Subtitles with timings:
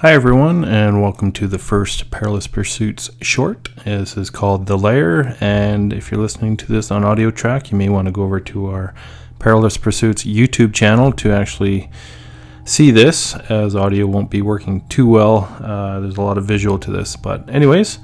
[0.00, 3.68] Hi, everyone, and welcome to the first Perilous Pursuits short.
[3.84, 7.76] This is called The Lair, and if you're listening to this on audio track, you
[7.76, 8.94] may want to go over to our
[9.40, 11.90] Perilous Pursuits YouTube channel to actually
[12.64, 15.52] see this, as audio won't be working too well.
[15.60, 17.98] Uh, there's a lot of visual to this, but anyways,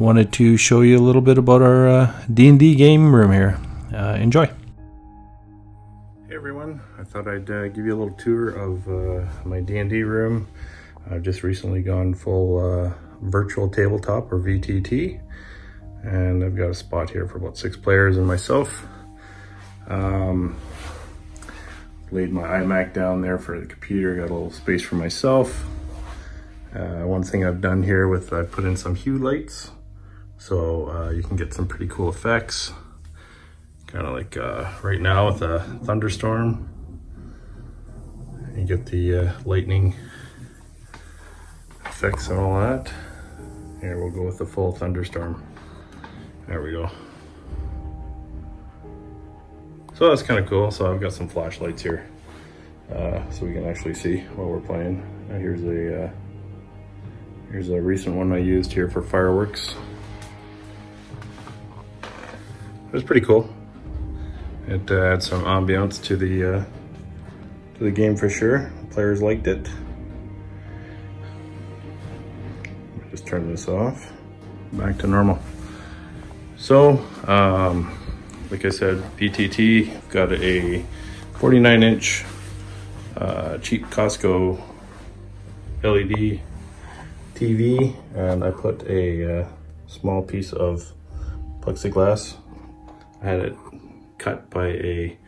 [0.00, 3.60] wanted to show you a little bit about our uh, D&D game room here.
[3.94, 4.46] Uh, enjoy.
[6.28, 10.02] Hey everyone, I thought I'd uh, give you a little tour of uh, my D&D
[10.02, 10.48] room.
[11.10, 15.20] I've just recently gone full uh, virtual tabletop or VTT
[16.02, 18.86] and I've got a spot here for about six players and myself.
[19.88, 20.56] Um,
[22.10, 25.64] laid my iMac down there for the computer, got a little space for myself.
[26.74, 29.70] Uh, one thing I've done here with, I put in some hue lights
[30.36, 32.72] so uh, you can get some pretty cool effects.
[33.86, 36.68] Kind of like uh, right now with a thunderstorm.
[38.54, 39.94] You get the uh, lightning
[42.02, 42.92] and all that.
[43.80, 45.42] Here, we'll go with the full thunderstorm.
[46.46, 46.88] There we go.
[49.94, 50.70] So that's kind of cool.
[50.70, 52.08] So I've got some flashlights here.
[52.92, 55.02] Uh, so we can actually see what we're playing.
[55.28, 56.10] Uh, here's a uh,
[57.50, 59.74] here's a recent one I used here for fireworks.
[62.02, 63.52] It was pretty cool.
[64.68, 66.64] It uh, adds some ambiance to the uh,
[67.78, 68.70] to the game for sure.
[68.90, 69.68] players liked it.
[73.18, 74.12] Just turn this off.
[74.74, 75.40] Back to normal.
[76.56, 77.92] So, um,
[78.48, 80.84] like I said, VTT got a
[81.32, 82.24] 49 inch
[83.16, 84.62] uh, cheap Costco
[85.82, 86.40] LED
[87.34, 89.48] TV and I put a uh,
[89.88, 90.92] small piece of
[91.58, 92.36] plexiglass.
[93.20, 93.56] I had it
[94.18, 95.18] cut by a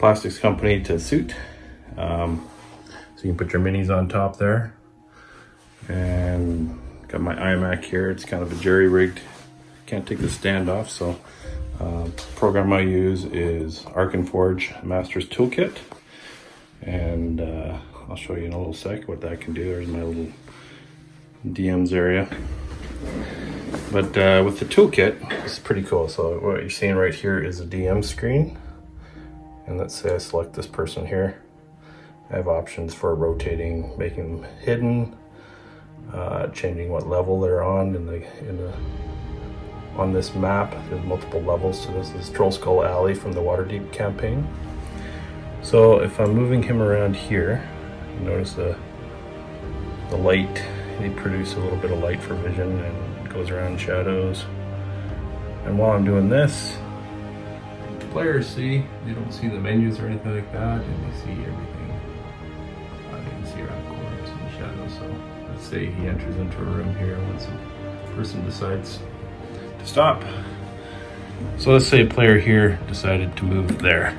[0.00, 1.32] plastics company to suit.
[1.96, 2.50] Um,
[3.14, 4.74] so you can put your minis on top there.
[5.86, 6.80] And
[7.14, 8.10] Got my iMac here.
[8.10, 9.20] It's kind of a jerry-rigged.
[9.86, 11.16] Can't take the stand off, so
[11.78, 15.76] uh, program I use is Arkenforge Master's Toolkit.
[16.82, 19.62] And uh, I'll show you in a little sec what that can do.
[19.62, 20.32] There's my little
[21.46, 22.28] DMs area.
[23.92, 26.08] But uh, with the toolkit, it's pretty cool.
[26.08, 28.58] So what you're seeing right here is a DM screen.
[29.68, 31.40] And let's say I select this person here.
[32.28, 35.16] I have options for rotating, making them hidden,
[36.12, 38.72] uh, changing what level they're on in the in the
[39.96, 40.74] on this map.
[40.88, 42.10] There's multiple levels to this.
[42.10, 44.46] This is Trollskull Alley from the Waterdeep campaign.
[45.62, 47.68] So if I'm moving him around here,
[48.20, 48.76] notice the
[50.10, 50.62] the light.
[50.98, 54.44] They produce a little bit of light for vision and goes around shadows.
[55.64, 56.76] And while I'm doing this,
[58.14, 61.90] players see, they don't see the menus or anything like that, and they see everything.
[63.10, 63.93] Uh, they can see around.
[64.98, 65.16] So
[65.48, 69.00] let's say he enters into a room here once a person decides
[69.78, 70.22] to stop.
[71.58, 74.16] So let's say a player here decided to move there.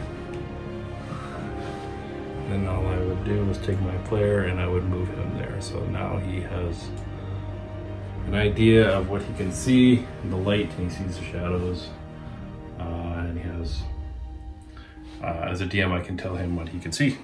[2.49, 5.59] Then all I would do is take my player and I would move him there.
[5.61, 6.89] So now he has
[8.27, 11.89] an idea of what he can see in the light and he sees the shadows.
[12.79, 13.81] Uh, and he has,
[15.23, 17.17] uh, as a DM, I can tell him what he can see.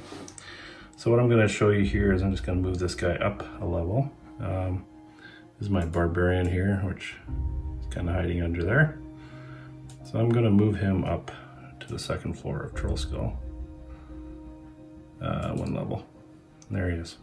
[1.02, 2.94] So what I'm going to show you here is I'm just going to move this
[2.94, 4.12] guy up a level.
[4.40, 4.86] Um,
[5.58, 7.16] this is my barbarian here, which
[7.80, 9.00] is kind of hiding under there.
[10.06, 11.32] So I'm going to move him up
[11.80, 13.36] to the second floor of Trollskull.
[15.20, 16.06] Uh, one level.
[16.70, 17.18] There he is.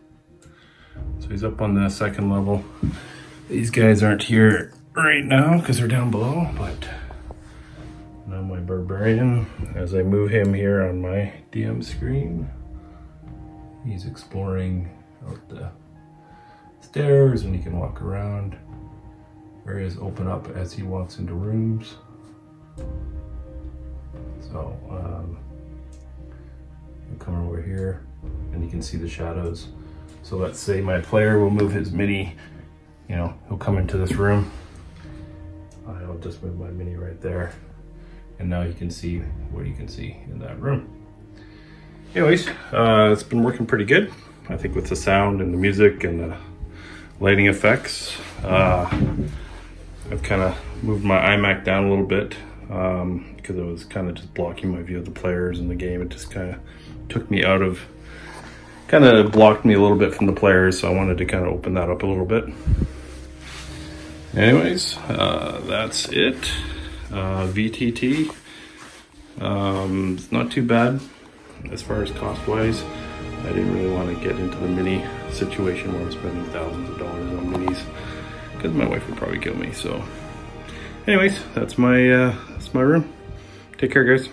[1.20, 2.64] So he's up on the second level.
[3.48, 6.88] These guys aren't here right now because they're down below, but
[8.26, 9.46] now my barbarian,
[9.76, 12.50] as I move him here on my DM screen,
[13.84, 14.90] He's exploring
[15.26, 15.70] out the
[16.80, 18.56] stairs and he can walk around.
[19.66, 21.96] Areas open up as he walks into rooms.
[24.40, 25.38] So, um,
[27.18, 28.02] come over here
[28.52, 29.68] and you can see the shadows.
[30.22, 32.34] So let's say my player will move his mini,
[33.08, 34.50] you know, he'll come into this room.
[35.86, 37.52] I'll just move my mini right there.
[38.38, 39.18] And now you can see
[39.50, 40.97] what you can see in that room
[42.14, 44.12] anyways, uh, it's been working pretty good.
[44.48, 46.36] I think with the sound and the music and the
[47.20, 48.16] lighting effects.
[48.42, 48.88] Uh,
[50.10, 52.36] I've kind of moved my iMac down a little bit
[52.70, 55.74] um, because it was kind of just blocking my view of the players in the
[55.74, 56.00] game.
[56.00, 56.60] It just kind of
[57.08, 57.80] took me out of,
[58.86, 60.80] kind of blocked me a little bit from the players.
[60.80, 62.44] So I wanted to kind of open that up a little bit.
[64.34, 66.52] Anyways, uh, that's it.
[67.10, 68.34] Uh, VTT.
[69.40, 71.00] Um, it's not too bad
[71.70, 72.82] as far as cost wise.
[73.44, 76.98] I didn't really want to get into the mini situation where I'm spending thousands of
[76.98, 77.80] dollars on minis
[78.54, 79.72] because my wife would probably kill me.
[79.72, 80.02] So
[81.06, 83.12] anyways, that's my, uh, that's my room.
[83.78, 84.28] Take care guys.